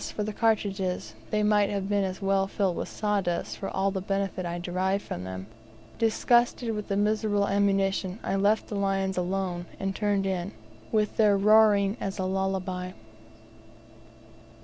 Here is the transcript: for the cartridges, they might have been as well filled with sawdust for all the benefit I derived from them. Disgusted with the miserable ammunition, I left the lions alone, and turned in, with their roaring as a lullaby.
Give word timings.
for 0.15 0.23
the 0.23 0.33
cartridges, 0.33 1.13
they 1.29 1.43
might 1.43 1.69
have 1.69 1.87
been 1.87 2.03
as 2.03 2.23
well 2.23 2.47
filled 2.47 2.75
with 2.75 2.89
sawdust 2.89 3.55
for 3.55 3.69
all 3.69 3.91
the 3.91 4.01
benefit 4.01 4.47
I 4.47 4.57
derived 4.57 5.03
from 5.03 5.25
them. 5.25 5.45
Disgusted 5.99 6.73
with 6.73 6.87
the 6.87 6.97
miserable 6.97 7.47
ammunition, 7.47 8.17
I 8.23 8.35
left 8.37 8.65
the 8.69 8.75
lions 8.75 9.15
alone, 9.15 9.67
and 9.79 9.95
turned 9.95 10.25
in, 10.25 10.53
with 10.91 11.17
their 11.17 11.37
roaring 11.37 11.97
as 12.01 12.17
a 12.17 12.25
lullaby. 12.25 12.93